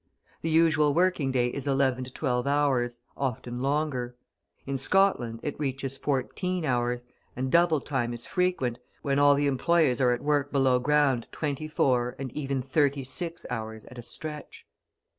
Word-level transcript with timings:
The 0.41 0.49
usual 0.49 0.95
working 0.95 1.31
day 1.31 1.49
is 1.49 1.67
eleven 1.67 2.03
to 2.05 2.11
twelve 2.11 2.47
hours, 2.47 3.01
often 3.15 3.59
longer; 3.59 4.15
in 4.65 4.75
Scotland 4.75 5.39
it 5.43 5.59
reaches 5.59 5.95
fourteen 5.95 6.65
hours, 6.65 7.05
and 7.35 7.51
double 7.51 7.79
time 7.79 8.11
is 8.11 8.25
frequent, 8.25 8.79
when 9.03 9.19
all 9.19 9.35
the 9.35 9.45
employees 9.45 10.01
are 10.01 10.11
at 10.11 10.23
work 10.23 10.51
below 10.51 10.79
ground 10.79 11.27
twenty 11.31 11.67
four, 11.67 12.15
and 12.17 12.31
even 12.31 12.63
thirty 12.63 13.03
six 13.03 13.45
hours 13.51 13.85
at 13.85 13.99
a 13.99 14.01
stretch. 14.01 14.65